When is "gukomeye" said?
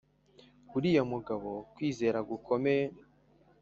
2.29-2.85